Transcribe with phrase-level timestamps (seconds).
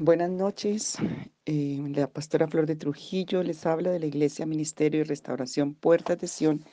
[0.00, 0.96] Buenas noches.
[1.44, 6.18] Eh, la pastora Flor de Trujillo les habla de la Iglesia Ministerio y Restauración Puertas
[6.20, 6.64] de Sion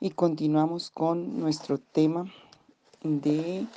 [0.00, 2.24] y continuamos con nuestro tema
[3.04, 3.68] de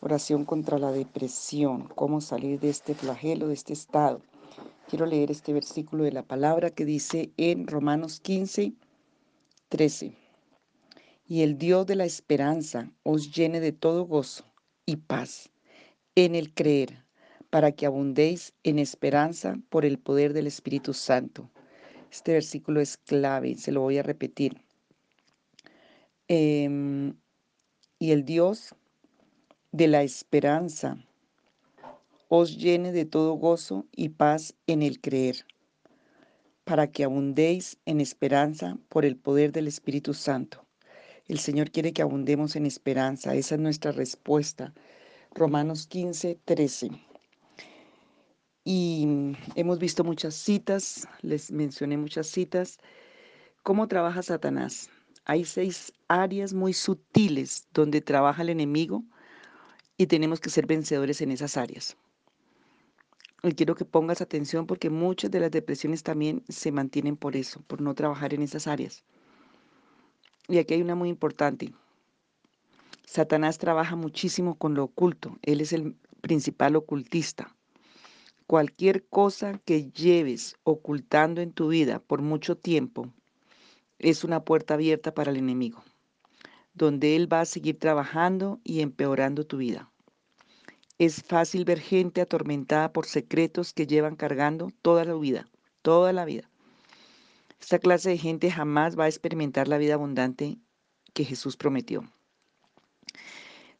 [0.00, 4.20] oración contra la depresión, cómo salir de este flagelo, de este estado.
[4.88, 8.72] Quiero leer este versículo de la palabra que dice en Romanos 15,
[9.68, 10.12] 13.
[11.28, 14.42] Y el Dios de la esperanza os llene de todo gozo
[14.84, 15.48] y paz
[16.16, 17.05] en el creer
[17.50, 21.50] para que abundéis en esperanza por el poder del Espíritu Santo.
[22.10, 24.60] Este versículo es clave, se lo voy a repetir.
[26.28, 27.14] Em,
[27.98, 28.74] y el Dios
[29.72, 30.98] de la esperanza
[32.28, 35.46] os llene de todo gozo y paz en el creer,
[36.64, 40.64] para que abundéis en esperanza por el poder del Espíritu Santo.
[41.28, 44.74] El Señor quiere que abundemos en esperanza, esa es nuestra respuesta.
[45.32, 47.05] Romanos 15, 13.
[48.68, 49.06] Y
[49.54, 52.78] hemos visto muchas citas, les mencioné muchas citas.
[53.62, 54.90] ¿Cómo trabaja Satanás?
[55.24, 59.04] Hay seis áreas muy sutiles donde trabaja el enemigo
[59.96, 61.96] y tenemos que ser vencedores en esas áreas.
[63.44, 67.62] Y quiero que pongas atención porque muchas de las depresiones también se mantienen por eso,
[67.68, 69.04] por no trabajar en esas áreas.
[70.48, 71.72] Y aquí hay una muy importante.
[73.04, 75.38] Satanás trabaja muchísimo con lo oculto.
[75.42, 77.55] Él es el principal ocultista.
[78.46, 83.12] Cualquier cosa que lleves ocultando en tu vida por mucho tiempo
[83.98, 85.82] es una puerta abierta para el enemigo,
[86.72, 89.90] donde él va a seguir trabajando y empeorando tu vida.
[90.96, 95.48] Es fácil ver gente atormentada por secretos que llevan cargando toda la vida,
[95.82, 96.48] toda la vida.
[97.60, 100.56] Esta clase de gente jamás va a experimentar la vida abundante
[101.14, 102.04] que Jesús prometió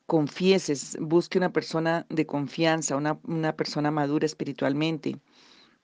[0.07, 5.19] confieses, busque una persona de confianza, una, persona madura espiritualmente.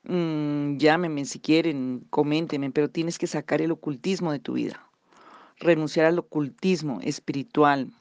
[0.04, 4.88] Mm, llámenme si quieren, coméntenme, pero tienes que sacar el ocultismo de tu vida.
[5.58, 7.92] Renunciar al ocultismo espiritual,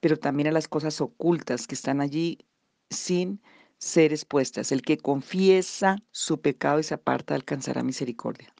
[0.00, 2.38] pero también a las cosas ocultas que están allí
[2.90, 3.40] sin
[3.78, 4.72] ser expuestas.
[4.72, 8.52] El que confiesa su pecado y se aparta alcanzará misericordia.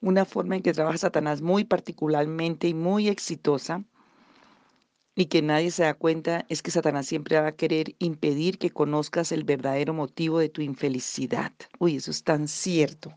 [0.00, 3.84] Una forma en que trabaja Satanás muy particularmente y muy exitosa
[5.18, 8.70] y que nadie se da cuenta es que Satanás siempre va a querer impedir que
[8.70, 11.50] conozcas el verdadero motivo de tu infelicidad.
[11.80, 13.12] Uy, eso es tan cierto.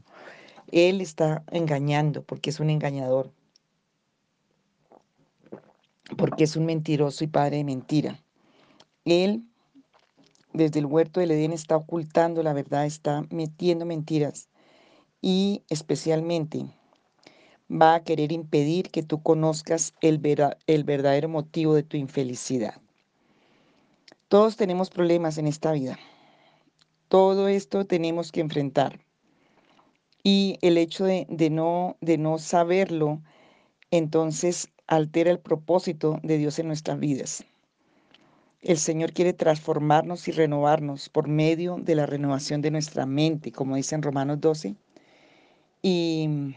[0.72, 3.32] Él está engañando porque es un engañador,
[6.18, 8.20] porque es un mentiroso y padre de mentira.
[9.06, 9.44] Él,
[10.54, 14.50] desde el huerto del Edén, está ocultando la verdad, está metiendo mentiras
[15.22, 16.66] y especialmente
[17.72, 20.20] va a querer impedir que tú conozcas el,
[20.68, 22.82] el verdadero motivo de tu infelicidad.
[24.28, 25.98] Todos tenemos problemas en esta vida.
[27.08, 29.00] Todo esto tenemos que enfrentar.
[30.24, 33.22] Y el hecho de, no, de no saberlo,
[33.90, 37.44] entonces altera el propósito de Dios en nuestras vidas.
[38.62, 43.76] El Señor quiere transformarnos y renovarnos por medio de la renovación de nuestra mente, como
[43.76, 44.76] dice en Romanos 12.
[45.82, 46.54] Y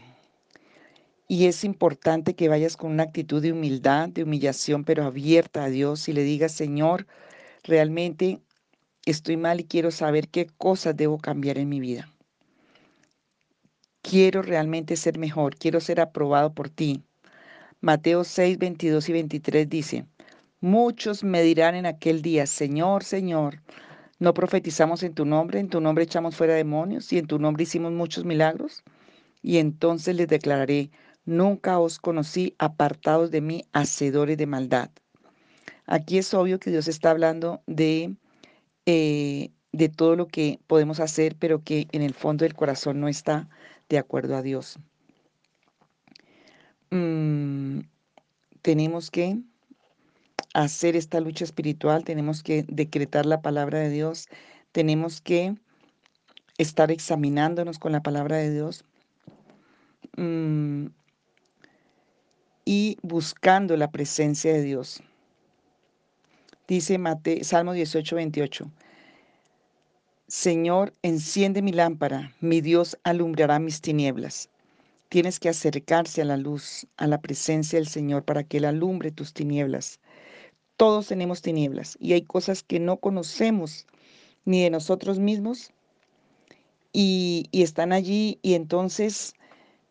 [1.27, 5.69] y es importante que vayas con una actitud de humildad, de humillación, pero abierta a
[5.69, 7.07] Dios y le digas, Señor,
[7.63, 8.41] realmente
[9.05, 12.09] estoy mal y quiero saber qué cosas debo cambiar en mi vida.
[14.03, 17.03] Quiero realmente ser mejor, quiero ser aprobado por ti.
[17.81, 20.05] Mateo 6, 22 y 23 dice,
[20.59, 23.61] muchos me dirán en aquel día, Señor, Señor,
[24.19, 25.59] ¿no profetizamos en tu nombre?
[25.59, 27.11] ¿En tu nombre echamos fuera demonios?
[27.11, 28.83] ¿Y en tu nombre hicimos muchos milagros?
[29.41, 30.91] Y entonces les declararé,
[31.25, 34.89] Nunca os conocí apartados de mí, hacedores de maldad.
[35.87, 38.15] Aquí es obvio que Dios está hablando de,
[38.85, 43.07] eh, de todo lo que podemos hacer, pero que en el fondo del corazón no
[43.07, 43.49] está
[43.89, 44.79] de acuerdo a Dios.
[46.91, 47.81] Mm,
[48.61, 49.39] tenemos que
[50.53, 54.27] hacer esta lucha espiritual, tenemos que decretar la palabra de Dios,
[54.71, 55.55] tenemos que
[56.57, 58.85] estar examinándonos con la palabra de Dios.
[60.17, 60.87] Mm,
[62.65, 65.01] y buscando la presencia de Dios.
[66.67, 68.71] Dice Mate, Salmo 18, 28.
[70.27, 74.49] Señor, enciende mi lámpara, mi Dios alumbrará mis tinieblas.
[75.09, 79.11] Tienes que acercarse a la luz, a la presencia del Señor para que Él alumbre
[79.11, 79.99] tus tinieblas.
[80.75, 83.85] Todos tenemos tinieblas y hay cosas que no conocemos
[84.43, 85.71] ni de nosotros mismos
[86.91, 89.35] y, y están allí y entonces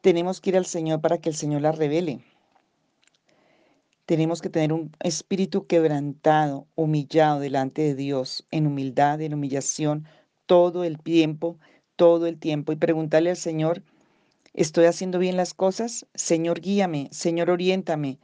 [0.01, 2.21] tenemos que ir al Señor para que el Señor las revele.
[4.07, 10.07] Tenemos que tener un espíritu quebrantado, humillado delante de Dios, en humildad, en humillación,
[10.45, 11.59] todo el tiempo,
[11.97, 13.83] todo el tiempo y preguntarle al Señor,
[14.53, 16.07] ¿estoy haciendo bien las cosas?
[16.15, 18.19] Señor, guíame, Señor, oriéntame,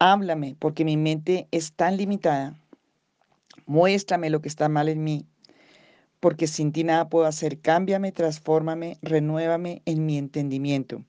[0.00, 2.56] háblame, porque mi mente es tan limitada.
[3.66, 5.26] Muéstrame lo que está mal en mí,
[6.18, 7.60] porque sin ti nada puedo hacer.
[7.60, 11.04] Cámbiame, transfórmame, renuévame en mi entendimiento.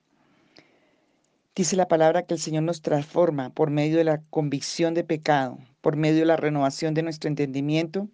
[1.54, 5.58] Dice la palabra que el Señor nos transforma por medio de la convicción de pecado,
[5.82, 8.08] por medio de la renovación de nuestro entendimiento,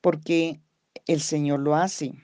[0.00, 0.58] porque
[1.06, 2.14] el Señor lo hace.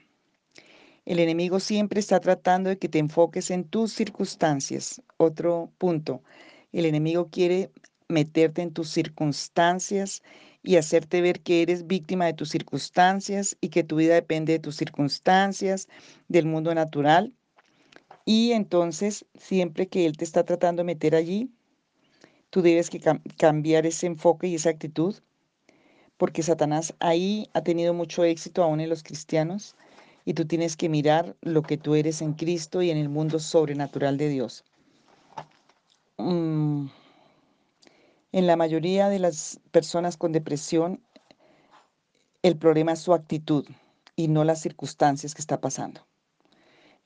[1.04, 5.00] El enemigo siempre está tratando de que te enfoques en tus circunstancias.
[5.16, 6.24] Otro punto,
[6.72, 7.70] el enemigo quiere
[8.08, 10.24] meterte en tus circunstancias
[10.64, 14.58] y hacerte ver que eres víctima de tus circunstancias y que tu vida depende de
[14.58, 15.86] tus circunstancias,
[16.26, 17.32] del mundo natural.
[18.24, 21.50] Y entonces, siempre que Él te está tratando de meter allí,
[22.50, 23.00] tú debes que
[23.36, 25.16] cambiar ese enfoque y esa actitud,
[26.16, 29.74] porque Satanás ahí ha tenido mucho éxito aún en los cristianos,
[30.24, 33.40] y tú tienes que mirar lo que tú eres en Cristo y en el mundo
[33.40, 34.64] sobrenatural de Dios.
[36.19, 36.86] Mm,
[38.30, 41.00] en la mayoría de las personas con depresión,
[42.42, 43.66] el problema es su actitud
[44.14, 46.06] y no las circunstancias que está pasando.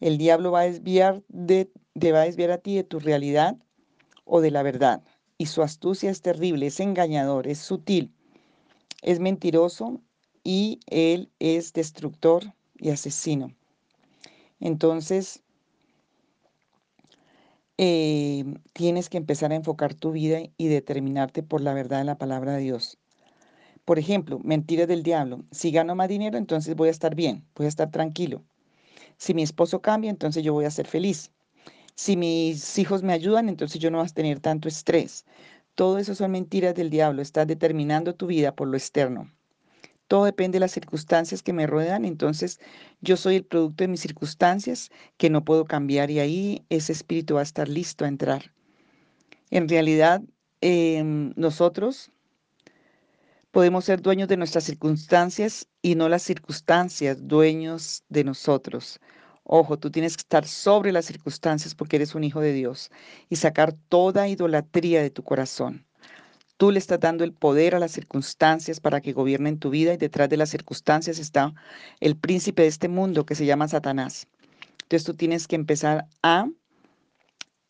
[0.00, 3.56] El diablo va a desviar de, te va a desviar a ti de tu realidad
[4.24, 5.02] o de la verdad.
[5.38, 8.12] Y su astucia es terrible, es engañador, es sutil,
[9.02, 10.00] es mentiroso
[10.44, 13.54] y él es destructor y asesino.
[14.60, 15.42] Entonces,
[17.78, 22.18] eh, tienes que empezar a enfocar tu vida y determinarte por la verdad de la
[22.18, 22.98] palabra de Dios.
[23.84, 25.44] Por ejemplo, mentiras del diablo.
[25.50, 28.42] Si gano más dinero, entonces voy a estar bien, voy a estar tranquilo.
[29.16, 31.32] Si mi esposo cambia, entonces yo voy a ser feliz.
[31.94, 35.24] Si mis hijos me ayudan, entonces yo no voy a tener tanto estrés.
[35.74, 37.22] Todo eso son mentiras del diablo.
[37.22, 39.32] Estás determinando tu vida por lo externo.
[40.08, 42.04] Todo depende de las circunstancias que me rodean.
[42.04, 42.60] Entonces
[43.00, 47.34] yo soy el producto de mis circunstancias que no puedo cambiar y ahí ese espíritu
[47.34, 48.52] va a estar listo a entrar.
[49.50, 50.22] En realidad,
[50.60, 52.10] em, nosotros
[53.56, 59.00] Podemos ser dueños de nuestras circunstancias y no las circunstancias dueños de nosotros.
[59.44, 62.90] Ojo, tú tienes que estar sobre las circunstancias porque eres un hijo de Dios
[63.30, 65.86] y sacar toda idolatría de tu corazón.
[66.58, 69.96] Tú le estás dando el poder a las circunstancias para que gobiernen tu vida y
[69.96, 71.54] detrás de las circunstancias está
[72.00, 74.26] el príncipe de este mundo que se llama Satanás.
[74.82, 76.46] Entonces tú tienes que empezar a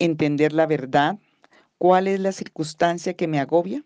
[0.00, 1.20] entender la verdad.
[1.78, 3.84] ¿Cuál es la circunstancia que me agobia?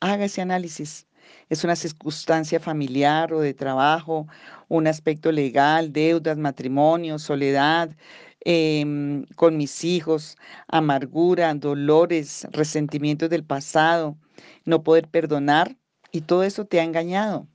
[0.00, 1.06] Haga ese análisis
[1.48, 4.26] es una circunstancia familiar o de trabajo,
[4.68, 7.96] un aspecto legal, deudas, matrimonio, soledad,
[8.40, 10.36] em, con mis hijos,
[10.68, 14.16] amargura, dolores, resentimientos del pasado,
[14.64, 15.76] no poder perdonar,
[16.12, 17.46] y todo eso te ha engañado.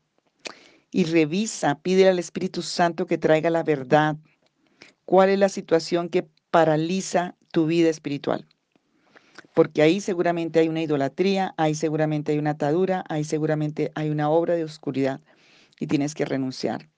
[0.91, 4.17] Y revisa, pide al Espíritu Santo que traiga la verdad.
[5.05, 8.47] ¿Cuál es la situación que paraliza tu vida espiritual?
[9.53, 14.29] Porque ahí seguramente hay una idolatría, ahí seguramente hay una atadura, ahí seguramente hay una
[14.29, 15.21] obra de oscuridad
[15.79, 16.89] y tienes que renunciar.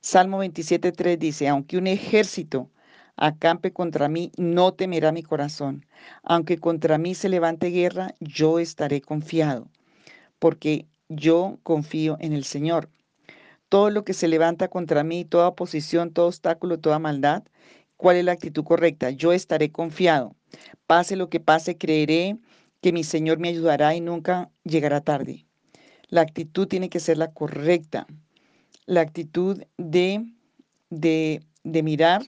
[0.00, 2.70] Salmo 27.3 dice, aunque un ejército
[3.16, 5.86] acampe contra mí, no temerá mi corazón.
[6.22, 9.68] Aunque contra mí se levante guerra, yo estaré confiado,
[10.38, 12.90] porque yo confío en el Señor.
[13.68, 17.42] Todo lo que se levanta contra mí, toda oposición, todo obstáculo, toda maldad,
[17.96, 19.10] ¿cuál es la actitud correcta?
[19.10, 20.35] Yo estaré confiado.
[20.86, 22.38] Pase lo que pase, creeré
[22.80, 25.46] que mi Señor me ayudará y nunca llegará tarde.
[26.08, 28.06] La actitud tiene que ser la correcta.
[28.86, 30.24] La actitud de,
[30.90, 32.22] de, de mirar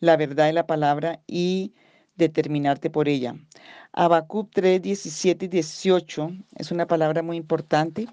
[0.00, 1.74] la verdad de la palabra y
[2.16, 3.36] determinarte por ella.
[3.92, 8.06] Habacuc 3, 17 y 18 es una palabra muy importante.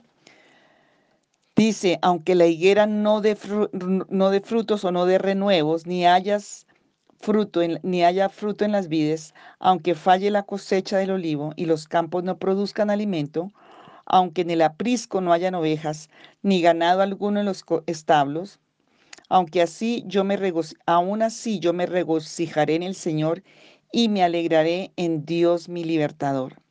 [1.56, 3.38] Dice, aunque la higuera no dé,
[4.10, 6.68] no de frutos o no de renuevos, ni hayas
[7.20, 11.88] fruto ni haya fruto en las vides, aunque falle la cosecha del olivo y los
[11.88, 13.52] campos no produzcan alimento,
[14.06, 16.10] aunque en el aprisco no hayan ovejas,
[16.44, 18.60] ni ganado alguno en los establos,
[19.30, 20.38] aunque así yo me
[20.86, 23.44] aún así yo me regocijaré en el Señor
[23.92, 26.62] y me alegraré en Dios mi libertador.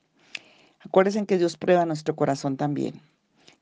[0.81, 3.01] Acuérdense que Dios prueba nuestro corazón también.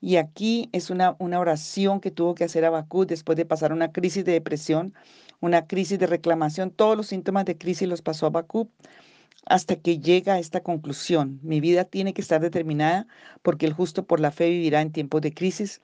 [0.02, 3.92] Y aquí es una, una oración que tuvo que hacer Abacú después de pasar una
[3.92, 4.94] crisis de depresión,
[5.40, 6.72] una crisis de reclamación.
[6.72, 8.68] Todos los síntomas de crisis los pasó Abacú
[9.46, 11.38] hasta que llega a esta conclusión.
[11.44, 13.06] Mi vida tiene que estar determinada
[13.42, 15.80] porque el justo por la fe vivirá en tiempos de crisis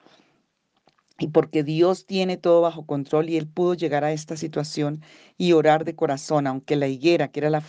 [1.20, 5.00] y porque Dios tiene todo bajo control y él pudo llegar a esta situación
[5.36, 7.62] y orar de corazón, aunque la higuera, que era la,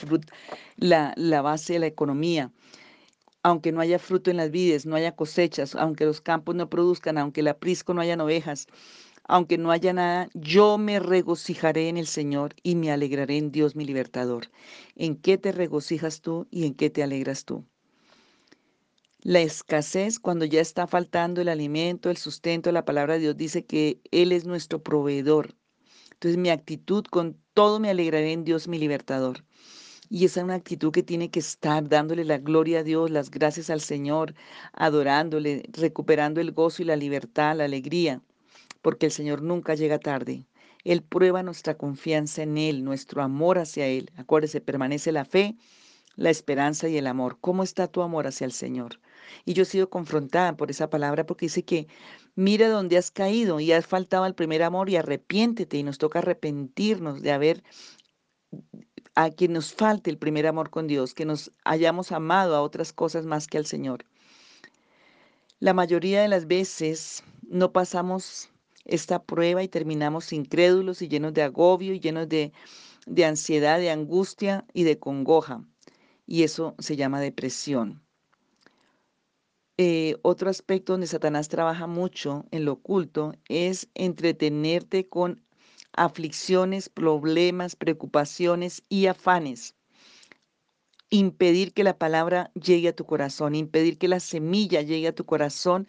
[0.78, 2.52] la, la base de la economía,
[3.44, 7.18] aunque no haya fruto en las vides, no haya cosechas, aunque los campos no produzcan,
[7.18, 8.68] aunque el aprisco no hayan ovejas,
[9.24, 13.76] aunque no haya nada, yo me regocijaré en el Señor y me alegraré en Dios
[13.76, 14.50] mi libertador.
[14.96, 17.64] ¿En qué te regocijas tú y en qué te alegras tú?
[19.22, 23.66] La escasez, cuando ya está faltando el alimento, el sustento, la palabra de Dios dice
[23.66, 25.56] que Él es nuestro proveedor.
[26.14, 29.44] Entonces mi actitud con todo me alegraré en Dios mi libertador.
[30.10, 33.30] Y esa es una actitud que tiene que estar dándole la gloria a Dios, las
[33.30, 34.34] gracias al Señor,
[34.74, 38.22] adorándole, recuperando el gozo y la libertad, la alegría,
[38.82, 40.48] porque el Señor nunca llega tarde.
[40.84, 44.10] Él prueba nuestra confianza en Él, nuestro amor hacia Él.
[44.16, 45.56] Acuérdese, permanece la fe,
[46.16, 47.38] la esperanza y el amor.
[47.40, 49.00] ¿Cómo está tu amor hacia el Señor?
[49.46, 51.88] Y yo he sido confrontada por esa palabra porque dice que
[52.36, 56.20] mira dónde has caído y has faltado al primer amor y arrepiéntete y nos toca
[56.20, 57.64] arrepentirnos de haber
[59.20, 62.94] a que nos falte el primer amor con Dios, que nos hayamos amado a otras
[62.94, 64.06] cosas más que al Señor.
[65.60, 68.50] La mayoría de las veces no pasamos
[68.86, 72.54] esta prueba y terminamos incrédulos y llenos de agobio y llenos de,
[73.08, 75.66] de ansiedad, de angustia y de congoja.
[76.26, 78.02] Y eso se llama depresión.
[79.76, 85.44] Eh, otro aspecto donde Satanás trabaja mucho en lo oculto es entretenerte con
[85.94, 89.76] aflicciones, problemas, preocupaciones y afanes.
[91.10, 95.26] Impedir que la palabra llegue a tu corazón, impedir que la semilla llegue a tu
[95.26, 95.88] corazón,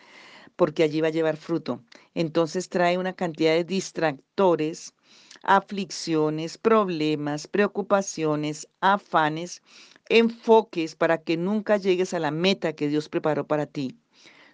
[0.57, 1.83] porque allí va a llevar fruto.
[2.15, 4.95] Entonces trae una cantidad de distractores,
[5.43, 9.63] aflicciones, problemas, preocupaciones, afanes,
[10.09, 13.99] enfoques para que nunca llegues a la meta que Dios preparó para ti.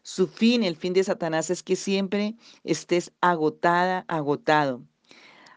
[0.03, 4.83] Su fin, el fin de Satanás es que siempre estés agotada, agotado.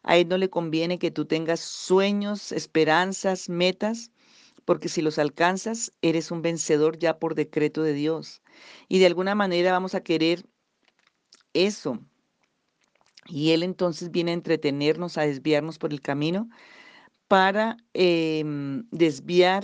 [0.04, 4.12] A Él no le conviene que tú tengas sueños, esperanzas, metas,
[4.66, 8.42] porque si los alcanzas, eres un vencedor ya por decreto de Dios.
[8.88, 10.46] Y de alguna manera vamos a querer
[11.54, 12.00] eso.
[13.26, 16.50] Y Él entonces viene a entretenernos, a desviarnos por el camino
[17.28, 19.64] para em, desviar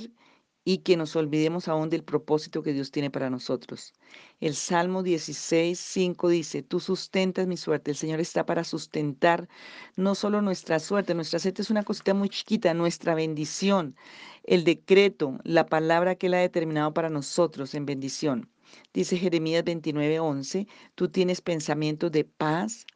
[0.68, 3.94] y que nos olvidemos aún del propósito que Dios tiene para nosotros.
[4.42, 7.92] El Salmo 16, 5 dice, tú sustentas mi suerte.
[7.92, 9.48] El Señor está para sustentar
[9.96, 13.96] no solo nuestra suerte, nuestra suerte es una cosita muy chiquita, nuestra bendición,
[14.44, 18.50] el decreto, la palabra que Él ha determinado para nosotros en bendición.
[18.92, 22.88] Dice Jeremías 29, 11, tú tienes pensamientos de paz,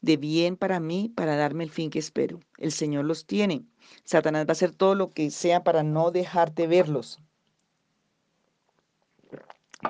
[0.00, 2.40] de bien para mí, para darme el fin que espero.
[2.58, 3.64] El Señor los tiene.
[4.04, 7.20] Satanás va a hacer todo lo que sea para no dejarte verlos,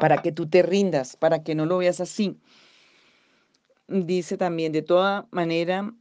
[0.01, 2.39] para que tú te rindas, para que no lo veas así.
[3.89, 5.93] Dice también, de toda manera,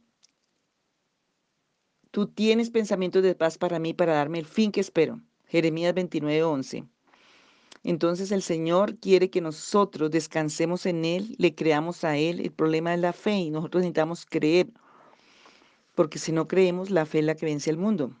[2.10, 5.20] tú tienes pensamientos de paz para mí, para darme el fin que espero.
[5.46, 6.84] Jeremías 29, 11.
[7.82, 12.40] Entonces el Señor quiere que nosotros descansemos en Él, le creamos a Él.
[12.40, 14.68] El problema es la fe y nosotros necesitamos creer
[16.00, 18.16] porque si no creemos, la fe es la que vence al mundo.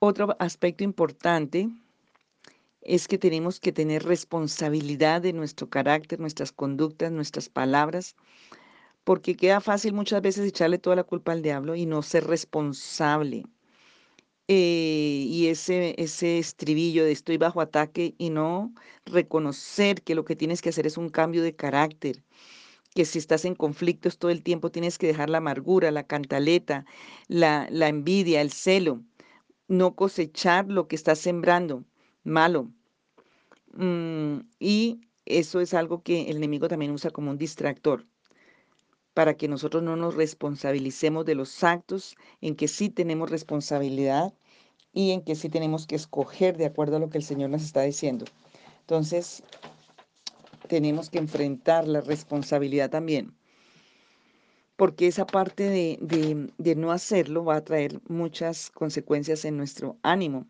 [0.00, 1.68] Otro aspecto importante
[2.80, 8.16] es que tenemos que tener responsabilidad de nuestro carácter, nuestras conductas, nuestras palabras,
[9.04, 13.44] porque queda fácil muchas veces echarle toda la culpa al diablo y no ser responsable.
[14.50, 18.72] Eh, y ese, ese estribillo de estoy bajo ataque y no
[19.04, 22.24] reconocer que lo que tienes que hacer es un cambio de carácter,
[22.94, 26.86] que si estás en conflictos todo el tiempo tienes que dejar la amargura, la cantaleta,
[27.28, 29.02] la, la envidia, el celo,
[29.68, 31.84] no cosechar lo que estás sembrando,
[32.24, 32.70] malo.
[33.74, 38.06] Mm, y eso es algo que el enemigo también usa como un distractor
[39.18, 44.32] para que nosotros no nos responsabilicemos de los actos en que sí tenemos responsabilidad
[44.92, 47.64] y en que sí tenemos que escoger de acuerdo a lo que el Señor nos
[47.64, 48.26] está diciendo.
[48.82, 49.42] Entonces,
[50.68, 53.34] tenemos que enfrentar la responsabilidad también.
[54.76, 60.46] Porque esa parte de, no hacerlo va a traer muchas consecuencias en nuestro ánimo.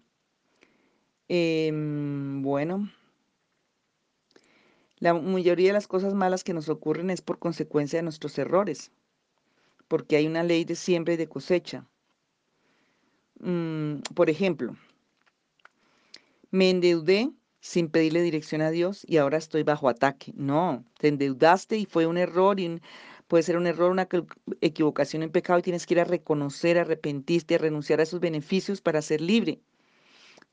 [1.29, 2.91] Em, bueno,
[5.01, 8.91] la mayoría de las cosas malas que nos ocurren es por consecuencia de nuestros errores,
[9.87, 11.87] porque hay una ley de siembra y de cosecha.
[13.41, 14.77] Mm, por ejemplo,
[16.51, 20.33] me endeudé sin pedirle dirección a Dios y ahora estoy bajo ataque.
[20.37, 22.81] No, te endeudaste y fue un error y
[23.29, 24.09] puede ser un error, una
[24.61, 28.81] equivocación en pecado y tienes que ir a reconocer, arrepentirte, a renunciar a esos beneficios
[28.81, 29.61] para ser libre.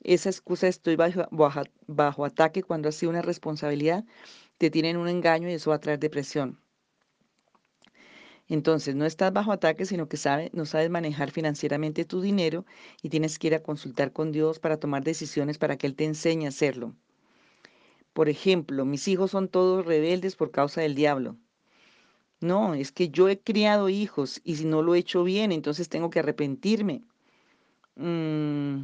[0.07, 4.05] Esa excusa estoy bajo, ataque cuando ha sido una responsabilidad,
[4.59, 6.59] te tienen un engaño y eso va a traer depresión.
[8.47, 12.67] Entonces, no estás bajo ataque, sino que sabe, no sabes manejar financieramente tu dinero
[13.01, 16.05] y tienes que ir a consultar con Dios para tomar decisiones para que Él te
[16.05, 16.93] enseñe a hacerlo.
[18.13, 21.35] Por ejemplo, mis hijos son todos rebeldes por causa del diablo.
[22.41, 25.89] No, es que yo he criado hijos y si no lo he hecho bien, entonces
[25.89, 27.01] tengo que arrepentirme.
[27.95, 28.83] Mm,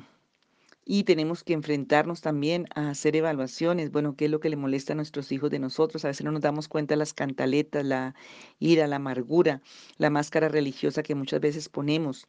[0.93, 3.93] y tenemos que enfrentarnos también a hacer evaluaciones.
[3.93, 6.03] Bueno, ¿qué es lo que le molesta a nuestros hijos de nosotros?
[6.03, 8.13] A veces no nos damos cuenta de las cantaletas, la
[8.59, 9.61] ira, la amargura,
[9.97, 12.27] la máscara religiosa que muchas veces ponemos.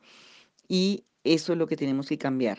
[0.68, 2.58] Y eso es lo que tenemos que cambiar.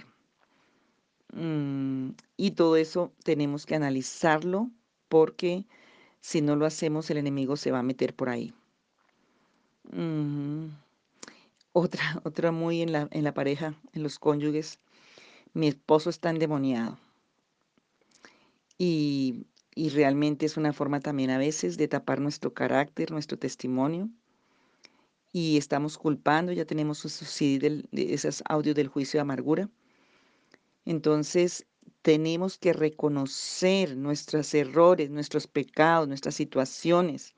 [1.31, 4.69] Mm, y todo eso tenemos que analizarlo
[5.07, 5.65] porque
[6.19, 8.53] si no lo hacemos el enemigo se va a meter por ahí.
[11.71, 14.81] Otra, otra muy en la, en la pareja, en los cónyuges.
[15.53, 16.97] Mi esposo está endemoniado.
[18.77, 19.45] Y,
[19.75, 24.09] y realmente es una forma también a veces de tapar nuestro carácter, nuestro testimonio.
[25.31, 27.41] Y estamos culpando, ya tenemos esos,
[27.91, 29.69] esos audios del juicio de amargura.
[30.85, 31.65] Entonces,
[32.03, 37.33] tenemos que reconocer nuestros errores, nuestros pecados, nuestras situaciones,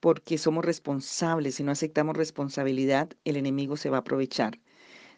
[0.00, 1.54] porque somos responsables.
[1.54, 4.58] Si no aceptamos responsabilidad, el enemigo se va a aprovechar.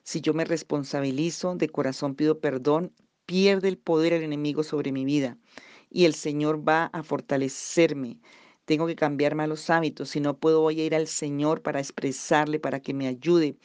[0.07, 2.93] Si yo me responsabilizo, de corazón pido perdón,
[3.27, 5.37] pierde el poder el enemigo sobre mi vida
[5.91, 8.21] y el Señor va a fortalecerme.
[8.67, 12.61] Tengo que cambiar malos hábitos, si no puedo voy a ir al Señor para expresarle,
[12.61, 13.57] para que me ayude,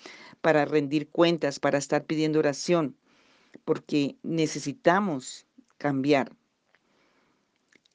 [0.41, 2.97] para rendir cuentas, para estar pidiendo oración
[3.65, 5.45] porque necesitamos
[5.77, 6.31] cambiar.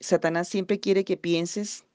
[0.00, 1.85] Satanás siempre quiere que pienses,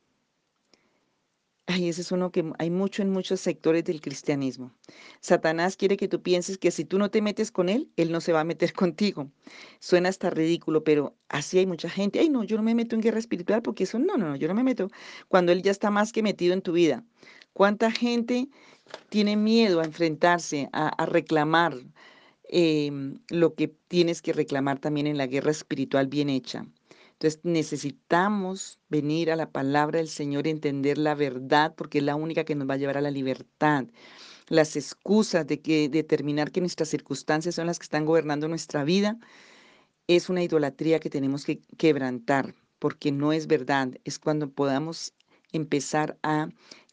[1.67, 4.71] ay, ese es uno que hay mucho en muchos sectores del cristianismo.
[5.19, 8.21] Satanás quiere que tú pienses que si tú no te metes con él, él no
[8.21, 9.31] se va a meter contigo.
[9.79, 12.19] Suena hasta ridículo, pero así hay mucha gente.
[12.19, 14.47] Ay, no, yo no me meto en guerra espiritual porque eso no, no, no, yo
[14.47, 14.89] no me meto.
[15.27, 17.03] Cuando él ya está más que metido en tu vida.
[17.53, 18.47] ¿Cuánta gente
[19.09, 21.75] tiene miedo a enfrentarse, a, reclamar,
[22.53, 26.65] Em, lo que tienes que reclamar también en la guerra espiritual bien hecha.
[27.21, 32.15] Entonces necesitamos venir a la palabra del Señor y entender la verdad porque es la
[32.15, 33.85] única que nos va a llevar a la libertad.
[34.47, 39.19] Las excusas de que determinar que nuestras circunstancias son las que están gobernando nuestra vida
[40.07, 43.89] es una idolatría que tenemos que quebrantar porque no es verdad.
[44.03, 45.13] Es cuando podamos
[45.51, 46.49] empezar a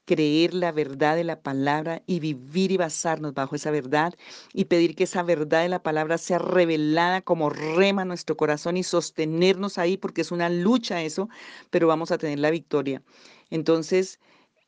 [0.08, 4.14] creer la verdad de la palabra y vivir y basarnos bajo esa verdad
[4.54, 8.84] y pedir que esa verdad de la palabra sea revelada como rema nuestro corazón y
[8.84, 11.28] sostenernos ahí porque es una lucha eso,
[11.68, 13.02] pero vamos a tener la victoria.
[13.50, 14.18] Entonces,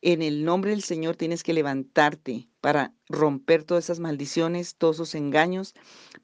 [0.01, 5.15] en el nombre del Señor tienes que levantarte para romper todas esas maldiciones, todos esos
[5.15, 5.75] engaños,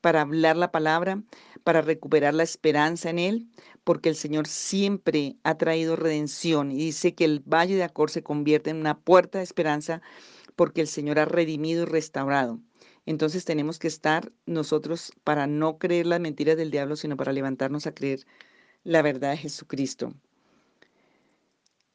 [0.02, 1.22] para hablar la palabra,
[1.64, 3.48] para recuperar la esperanza en Él,
[3.84, 8.24] porque el Señor siempre ha traído redención y dice que el valle de Acor se
[8.24, 10.02] convierte en una puerta de esperanza
[10.56, 12.60] porque el Señor ha redimido y restaurado.
[13.06, 17.88] Entonces tenemos que estar nosotros para no creer las mentiras del diablo, sino para levantarnos
[17.88, 18.26] a creer
[18.84, 20.14] la verdad de Jesucristo.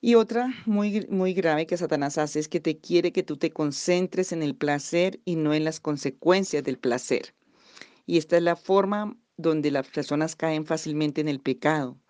[0.04, 3.52] Y otra muy, muy grave que Satanás hace es que te quiere que tú te
[3.52, 7.34] concentres en el placer y no en las consecuencias del placer.
[8.06, 12.00] Y esta es la forma donde las personas caen fácilmente en el pecado,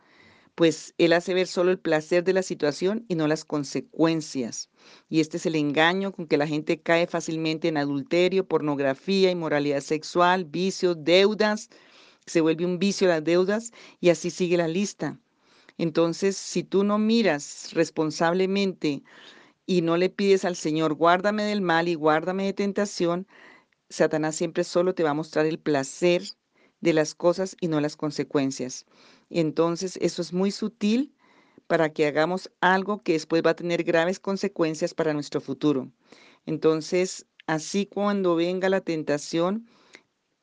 [0.54, 4.70] pues él hace ver solo el placer de la situación y no las consecuencias.
[5.08, 9.82] Y este es el engaño con que la gente cae fácilmente en adulterio, pornografía, inmoralidad
[9.82, 11.70] sexual, vicios, deudas.
[12.26, 15.21] Se vuelve un vicio las deudas y así sigue la lista.
[15.78, 19.02] Entonces, si tú no miras responsablemente
[19.66, 23.26] y no le pides al Señor, guárdame del mal y guárdame de tentación,
[23.88, 26.22] Satanás siempre solo te va a mostrar el placer
[26.80, 28.86] de las cosas y no las consecuencias.
[29.30, 31.14] Entonces, eso es muy sutil
[31.66, 35.90] para que hagamos algo que después va a tener graves consecuencias para nuestro futuro.
[36.46, 39.68] Entonces, así cuando venga la tentación,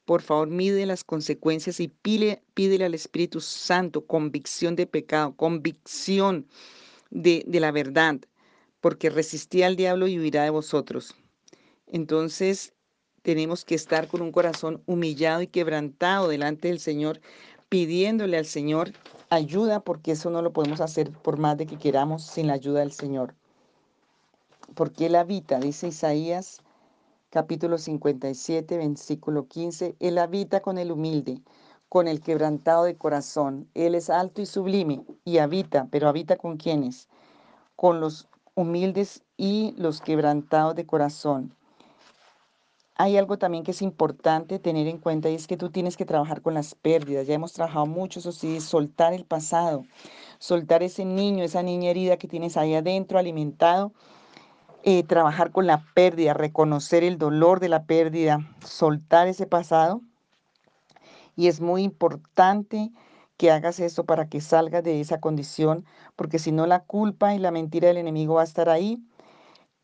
[0.09, 6.47] por favor, mide las consecuencias y pídele al Espíritu Santo convicción de pecado, convicción
[7.11, 8.15] de, de la verdad,
[8.81, 11.13] porque resistí al diablo y huirá de vosotros.
[11.85, 12.73] Entonces,
[13.21, 17.21] tenemos que estar con un corazón humillado y quebrantado delante del Señor,
[17.69, 18.93] pidiéndole al Señor
[19.29, 22.79] ayuda, porque eso no lo podemos hacer por más de que queramos sin la ayuda
[22.79, 23.35] del Señor.
[24.73, 26.63] Porque Él habita, dice Isaías
[27.29, 31.41] capítulo 57, versículo 15, Él habita con el humilde,
[31.87, 33.69] con el quebrantado de corazón.
[33.75, 37.07] Él es alto y sublime y habita, pero habita con quienes?
[37.75, 41.55] Con los humildes y los quebrantados de corazón.
[42.95, 46.05] Hay algo también que es importante tener en cuenta y es que tú tienes que
[46.05, 47.27] trabajar con las pérdidas.
[47.27, 49.85] Ya hemos trabajado mucho, eso sí, soltar el pasado,
[50.39, 53.93] soltar ese niño, esa niña herida que tienes ahí adentro alimentado
[54.83, 60.01] eh, trabajar con la pérdida, reconocer el dolor de la pérdida, soltar ese pasado.
[61.35, 62.91] Y es muy importante
[63.37, 67.39] que hagas esto para que salgas de esa condición, porque si no la culpa y
[67.39, 69.01] la mentira del enemigo va a estar ahí.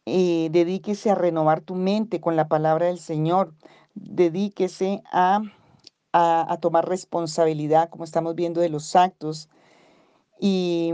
[0.06, 3.54] Dedíquese a renovar tu mente con la palabra del Señor.
[3.96, 5.42] Dedíquese a,
[6.12, 9.50] a, tomar responsabilidad, como estamos viendo, de los actos
[10.40, 10.92] y,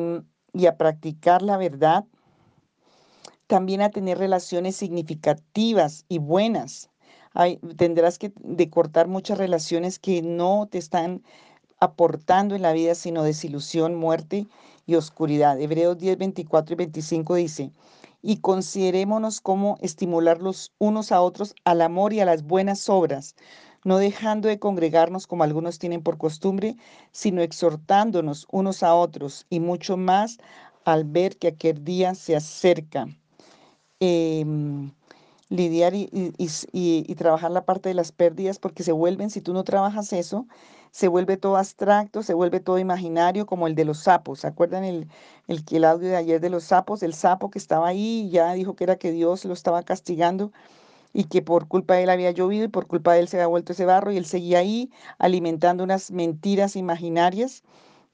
[0.53, 2.05] y a practicar la verdad.
[3.51, 6.89] También a tener relaciones significativas y buenas.
[7.75, 11.21] tendrás que de cortar muchas relaciones que no te están
[11.77, 14.47] aportando en la vida, sino desilusión, muerte
[14.85, 15.59] y oscuridad.
[15.59, 17.73] Hebreos 10, 24 y 25 dice,
[18.21, 23.35] y considerémonos cómo estimular los unos a otros al amor y a las buenas obras,
[23.83, 26.77] no dejando de congregarnos como algunos tienen por costumbre,
[27.11, 30.37] sino exhortándonos unos a otros y mucho más
[30.85, 33.07] al ver que aquel día se acerca.
[34.03, 34.91] Em,
[35.49, 36.09] lidiar y,
[36.39, 40.47] y, trabajar la parte de las pérdidas porque se vuelven, si tú no trabajas eso,
[40.91, 44.39] se vuelve todo abstracto, se vuelve todo imaginario, como el de los sapos.
[44.39, 45.07] ¿Se acuerdan el,
[45.47, 47.03] el, el audio de ayer de los sapos?
[47.03, 50.51] El sapo que estaba ahí y ya dijo que era que Dios lo estaba castigando
[51.13, 53.47] y que por culpa de él había llovido y por culpa de él se había
[53.47, 57.63] vuelto ese barro y él seguía ahí alimentando unas mentiras imaginarias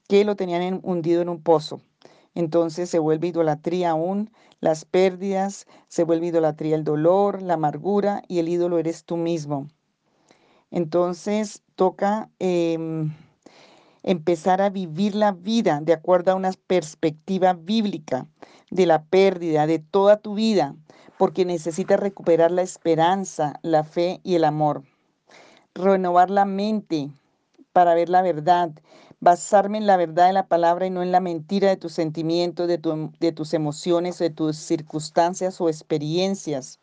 [0.08, 1.80] que lo tenían hundido en un pozo.
[2.38, 8.38] Entonces se vuelve idolatría aún las pérdidas, se vuelve idolatría el dolor, la amargura y
[8.38, 9.66] el ídolo eres tú mismo.
[10.70, 13.12] Entonces toca em,
[14.04, 18.28] empezar a vivir la vida de acuerdo a una perspectiva bíblica
[18.70, 20.76] de la pérdida de toda tu vida,
[21.16, 24.84] porque necesitas recuperar la esperanza, la fe y el amor.
[25.74, 27.10] Renovar la mente
[27.72, 28.70] para ver la verdad,
[29.20, 32.68] basarme en la verdad de la palabra y no en la mentira de tus sentimientos,
[32.68, 32.78] de,
[33.20, 36.80] de tus emociones, de tus circunstancias o experiencias.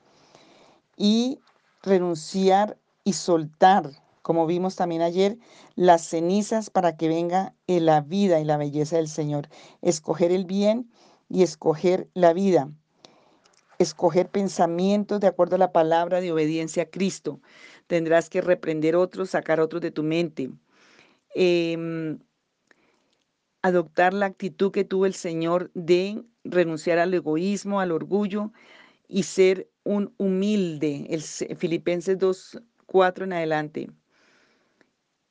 [0.98, 1.40] Y
[1.82, 5.38] renunciar y soltar, como vimos también ayer,
[5.76, 9.48] las cenizas para que venga la vida y la belleza del Señor.
[9.82, 10.90] Escoger el bien
[11.30, 12.70] y escoger la vida.
[13.78, 17.40] Escoger pensamientos de acuerdo a la palabra de obediencia a Cristo.
[17.88, 20.50] Tendrás que reprender otros, sacar otros de tu mente.
[21.36, 22.20] Em,
[23.66, 28.52] adoptar la actitud que tuvo el Señor de renunciar al egoísmo, al orgullo
[29.08, 31.08] y ser un humilde.
[31.10, 33.90] El Filipenses 2, 4 en adelante.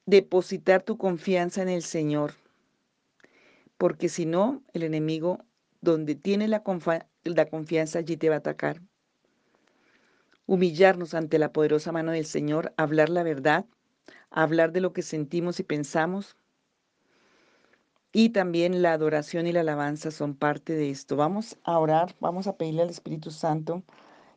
[0.07, 2.33] Depositar tu confianza en el Señor.
[3.79, 5.39] Porque si no, el enemigo,
[5.81, 6.65] donde tiene la,
[7.23, 8.83] la confianza, allí te va a atacar.
[10.47, 13.65] Humillarnos ante la poderosa mano del Señor, hablar la verdad,
[14.31, 16.37] hablar de lo que sentimos y pensamos.
[18.15, 21.17] Y también la adoración y la alabanza son parte de esto.
[21.17, 23.83] Vamos a orar, vamos a pedirle al Espíritu Santo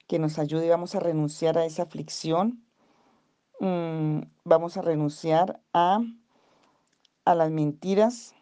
[0.08, 2.68] que nos ayude, vamos a renunciar a esa aflicción
[3.60, 6.00] Mm, vamos a renunciar a,
[7.26, 8.36] a las mentiras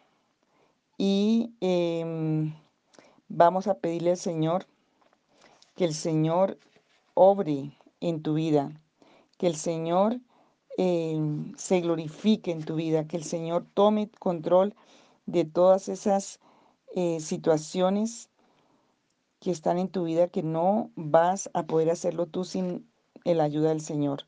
[0.98, 2.54] y em,
[3.28, 4.66] vamos a pedirle al Señor
[5.74, 6.58] que el Señor
[7.14, 8.78] obre en tu vida,
[9.38, 10.20] que el Señor
[10.76, 14.74] em, se glorifique en tu vida, que el Señor tome control
[15.26, 16.40] de todas esas
[16.94, 18.30] eh, situaciones
[19.40, 22.88] que están en tu vida que no vas a poder hacerlo tú sin
[23.24, 24.24] la ayuda del Señor.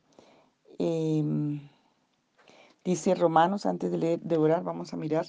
[0.77, 1.67] Em,
[2.83, 5.25] dice Romanos, antes de, leer, de orar, vamos a mirar.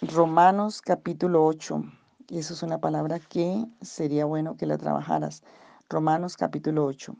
[0.00, 1.82] Romanos capítulo 8.
[2.28, 5.42] Y eso es una palabra que sería bueno que la trabajaras.
[5.88, 7.14] Romanos capítulo 8.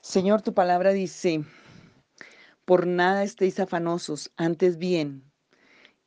[0.00, 1.44] Señor, tu palabra dice,
[2.64, 5.30] por nada estéis afanosos, antes bien,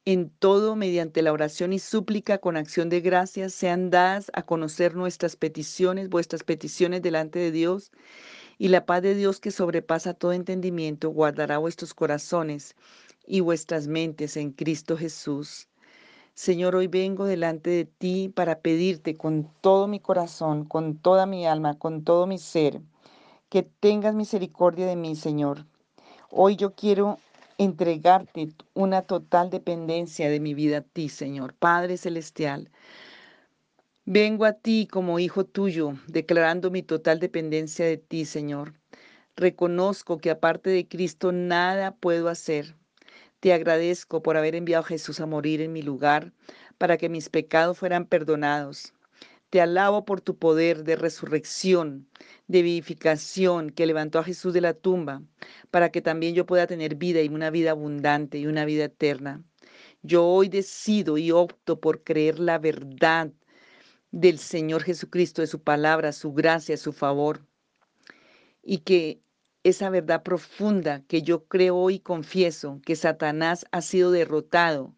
[0.06, 4.96] en todo mediante la oración y súplica con acción de gracias sean dadas a conocer
[4.96, 7.92] nuestras peticiones, vuestras peticiones delante de Dios,
[8.58, 12.76] y la paz de Dios que sobrepasa todo entendimiento guardará vuestros corazones
[13.26, 15.68] y vuestras mentes en Cristo Jesús.
[16.34, 21.46] Señor, hoy vengo delante de ti para pedirte con todo mi corazón, con toda mi
[21.46, 22.80] alma, con todo mi ser,
[23.50, 25.66] que tengas misericordia de mí, Señor.
[26.40, 27.18] Hoy yo quiero
[27.58, 32.70] entregarte una total dependencia de mi vida a ti, Señor, Padre Celestial.
[34.06, 38.76] Vengo a ti como hijo tuyo, declarando mi total dependencia de ti, Señor.
[39.36, 42.76] Reconozco que aparte de Cristo nada puedo hacer.
[43.40, 46.34] Te agradezco por haber enviado a Jesús a morir en mi lugar
[46.78, 48.94] para que mis pecados fueran perdonados.
[49.50, 52.10] Te alabo por tu poder de resurrección,
[52.48, 55.22] de vivificación que levantó a Jesús de la tumba,
[55.72, 59.42] para que también yo pueda tener vida y una vida abundante y una vida eterna.
[60.02, 63.32] Yo hoy decido y opto por creer la verdad
[64.12, 67.46] del Señor Jesucristo, de su palabra, su gracia, su favor,
[68.62, 69.22] y que
[69.64, 74.97] esa verdad profunda que yo creo y confieso, que Satanás ha sido derrotado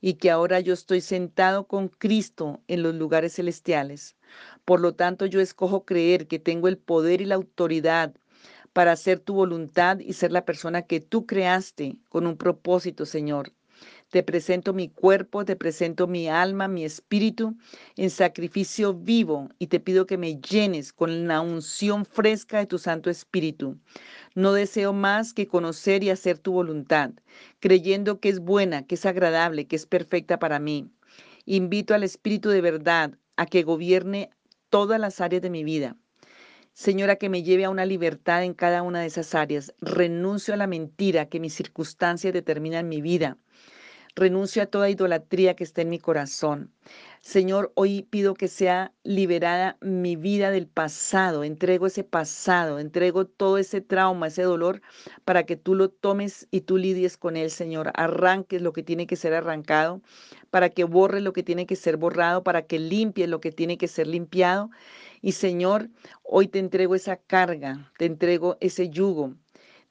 [0.00, 4.16] y que ahora yo estoy sentado con Cristo en los lugares celestiales.
[4.64, 8.14] Por lo tanto, yo escojo creer que tengo el poder y la autoridad
[8.72, 13.52] para hacer tu voluntad y ser la persona que tú creaste con un propósito, Señor.
[14.10, 17.56] Te presento mi cuerpo, te presento mi alma, mi espíritu
[17.96, 22.78] en sacrificio vivo y te pido que me llenes con la unción fresca de tu
[22.78, 23.78] Santo Espíritu.
[24.36, 27.10] No deseo más que conocer y hacer tu voluntad,
[27.58, 30.90] creyendo que es buena, que es agradable, que es perfecta para mí.
[31.46, 34.28] Invito al Espíritu de verdad a que gobierne
[34.68, 35.96] todas las áreas de mi vida.
[36.74, 39.72] Señora, que me lleve a una libertad en cada una de esas áreas.
[39.80, 43.38] Renuncio a la mentira que mis circunstancias determinan mi vida.
[44.18, 46.72] Renuncio a toda idolatría que esté en mi corazón.
[47.20, 51.44] Señor, hoy pido que sea liberada mi vida del pasado.
[51.44, 54.80] Entrego ese pasado, entrego todo ese trauma, ese dolor,
[55.26, 57.92] para que tú lo tomes y tú lidies con él, Señor.
[57.92, 60.00] Arranques lo que tiene que ser arrancado,
[60.48, 63.76] para que borre lo que tiene que ser borrado, para que limpie lo que tiene
[63.76, 64.70] que ser limpiado.
[65.20, 65.90] Y Señor,
[66.22, 69.34] hoy te entrego esa carga, te entrego ese yugo.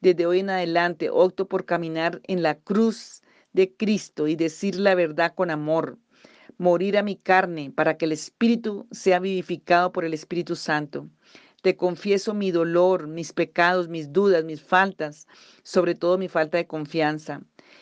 [0.01, 3.21] Desde hoy en adelante opto por caminar en la cruz
[3.55, 5.97] de Cristo y decir la verdad con amor,
[6.57, 11.09] morir a mi carne para que el Espíritu sea vivificado por el Espíritu Santo.
[11.61, 15.25] Te confieso mi dolor, mis pecados, mis dudas, mis faltas,
[15.63, 17.41] sobre todo mi falta de confianza.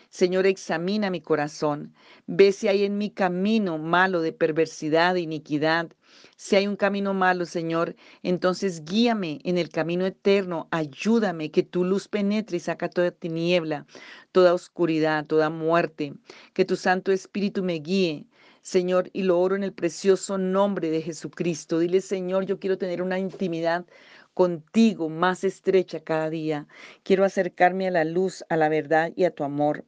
[0.09, 1.93] Señor, examina mi corazón.
[2.27, 5.91] Ve si hay en mi camino malo de perversidad, de iniquidad.
[6.35, 10.67] Si hay un camino malo, Señor, entonces guíame en el camino eterno.
[10.71, 13.85] Ayúdame que tu luz penetre y saca toda tiniebla,
[14.31, 16.13] toda oscuridad, toda muerte.
[16.53, 18.25] Que tu Santo Espíritu me guíe.
[18.61, 21.79] Señor, y lo oro en el precioso nombre de Jesucristo.
[21.79, 23.85] Dile, Señor, yo quiero tener una intimidad
[24.33, 26.67] contigo más estrecha cada día.
[27.03, 29.85] Quiero acercarme a la luz, a la verdad y a tu amor.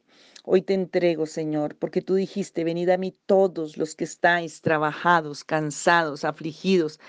[0.48, 5.42] Hoy te entrego, Señor, porque tú dijiste, venid a mí todos los que estáis trabajados,
[5.42, 7.00] cansados, afligidos,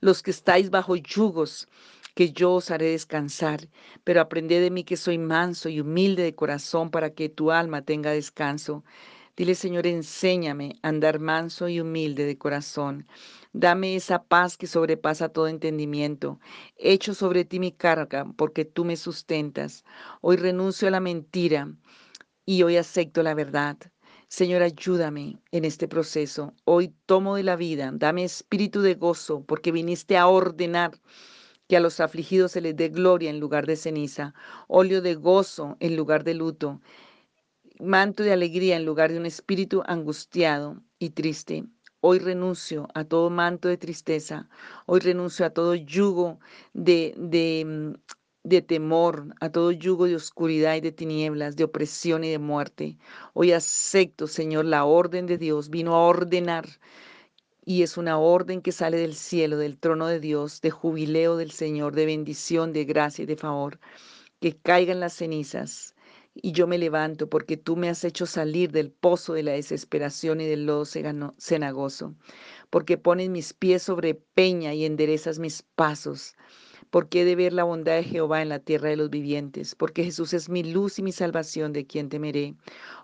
[0.00, 1.66] los que estáis bajo yugos,
[2.14, 3.68] que yo os haré descansar.
[4.04, 7.82] Pero aprended de mí que soy manso y humilde de corazón para que tu alma
[7.82, 8.84] tenga descanso.
[9.36, 13.08] Dile, Señor, enséñame a andar manso y humilde de corazón.
[13.52, 16.38] Dame esa paz que sobrepasa todo entendimiento.
[16.76, 19.84] Echo sobre ti mi carga, porque tú me sustentas.
[20.20, 21.74] Hoy renuncio a la mentira
[22.46, 23.76] y hoy acepto la verdad.
[24.28, 26.54] Señor, ayúdame en este proceso.
[26.64, 30.92] Hoy tomo de la vida, dame espíritu de gozo, porque viniste a ordenar
[31.68, 34.34] que a los afligidos se les dé gloria en lugar de ceniza,
[34.68, 36.80] óleo de gozo en lugar de luto,
[37.80, 41.64] manto de alegría en lugar de un espíritu angustiado y triste.
[42.00, 44.48] Hoy renuncio a todo manto de tristeza,
[44.86, 46.38] hoy renuncio a todo yugo
[46.74, 47.94] de, de mm,
[48.44, 52.98] de temor, a todo yugo de oscuridad y de tinieblas, de opresión y de muerte.
[53.32, 55.70] Hoy acepto, Señor, la orden de Dios.
[55.70, 56.68] Vino a ordenar
[57.64, 61.52] y es una orden que sale del cielo, del trono de Dios, de jubileo del
[61.52, 63.80] Señor, de bendición, de gracia y de favor.
[64.40, 65.94] Que caigan las cenizas
[66.34, 70.42] y yo me levanto porque tú me has hecho salir del pozo de la desesperación
[70.42, 72.14] y del lodo cenagoso,
[72.68, 76.36] porque pones mis pies sobre peña y enderezas mis pasos
[76.90, 80.04] porque he de ver la bondad de Jehová en la tierra de los vivientes, porque
[80.04, 82.54] Jesús es mi luz y mi salvación, de quien temeré.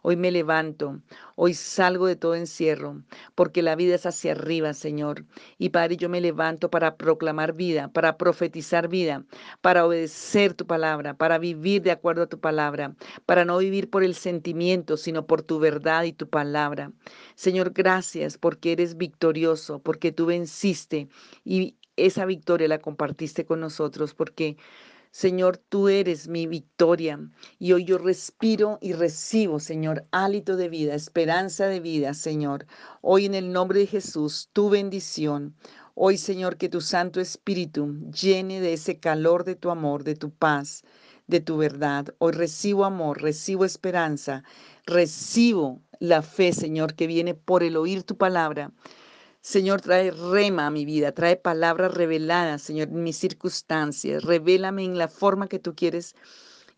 [0.03, 1.01] Hoy me levanto,
[1.37, 3.03] hoy salgo de todo encierro,
[3.35, 5.25] porque la vida es hacia arriba, Señor.
[5.59, 9.25] Y Padre, yo me levanto para proclamar vida, para profetizar vida,
[9.61, 12.95] para obedecer tu palabra, para vivir de acuerdo a tu palabra,
[13.27, 16.93] para no vivir por el sentimiento, sino por tu verdad y tu palabra.
[17.35, 21.09] Señor, gracias porque eres victorioso, porque tú venciste
[21.45, 24.57] y esa victoria la compartiste con nosotros porque,
[25.11, 27.21] Señor, tú eres mi victoria
[27.59, 32.67] y hoy yo respiro y recibo, Señor, hálito de vida, esperanza de vida, Señor.
[33.01, 35.55] Hoy en el nombre de Jesús, tu bendición.
[35.95, 40.31] Hoy, Señor, que tu Santo Espíritu llene de ese calor de tu amor, de tu
[40.31, 40.83] paz,
[41.27, 42.15] de tu verdad.
[42.19, 44.43] Hoy recibo amor, recibo esperanza,
[44.87, 48.73] recibo la fe, Señor, que viene por el oír tu palabra.
[49.43, 54.23] Señor, trae rema a mi vida, trae palabras reveladas, Señor, en mis circunstancias.
[54.23, 56.15] Revélame en la forma que tú quieres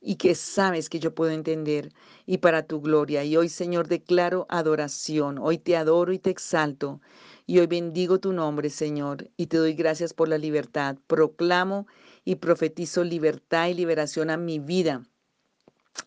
[0.01, 1.93] y que sabes que yo puedo entender
[2.25, 3.25] y para tu gloria.
[3.25, 5.39] Y hoy, Señor, declaro adoración.
[5.39, 7.01] Hoy te adoro y te exalto.
[7.47, 10.97] Y hoy bendigo tu nombre, Señor, y te doy gracias por la libertad.
[11.09, 11.87] Proclamo
[12.25, 15.03] y profetizo libertad y liberación a mi vida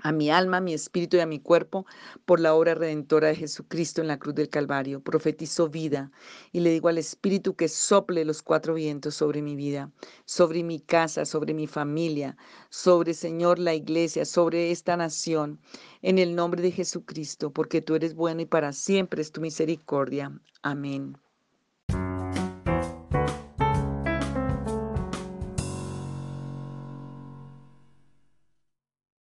[0.01, 1.85] a mi alma, a mi espíritu y a mi cuerpo
[2.25, 5.01] por la obra redentora de Jesucristo en la cruz del Calvario.
[5.01, 6.11] Profetizo vida
[6.51, 9.91] y le digo al espíritu que sople los cuatro vientos sobre mi vida,
[10.25, 12.37] sobre mi casa, sobre mi familia,
[12.69, 15.59] sobre Señor la iglesia, sobre esta nación,
[16.01, 20.31] en el nombre de Jesucristo, porque tú eres bueno y para siempre es tu misericordia.
[20.61, 21.17] Amén.